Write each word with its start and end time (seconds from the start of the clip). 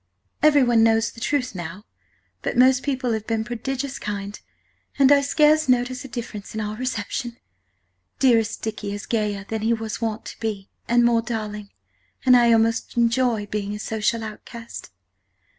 "Everyone 0.41 0.81
knows 0.81 1.11
the 1.11 1.19
Truth 1.19 1.53
now, 1.53 1.83
but 2.41 2.57
most 2.57 2.81
People 2.81 3.11
have 3.13 3.27
been 3.27 3.43
prodigious 3.43 3.99
kind 3.99 4.39
and 4.97 5.11
I 5.11 5.21
scarce 5.21 5.69
notice 5.69 6.03
a 6.03 6.07
difference 6.07 6.55
in 6.55 6.59
our 6.61 6.75
Reception. 6.75 7.37
Dearest 8.17 8.59
Dicky 8.63 8.93
is 8.95 9.05
gayer 9.05 9.43
than 9.47 9.61
he 9.61 9.73
was 9.73 10.01
wont 10.01 10.25
to 10.25 10.39
be 10.39 10.71
and 10.87 11.05
more 11.05 11.21
darling, 11.21 11.69
and 12.25 12.35
I 12.35 12.51
almost 12.51 12.97
enjoy 12.97 13.45
being 13.45 13.75
a 13.75 13.79
Social 13.79 14.23
Outcast. 14.23 14.89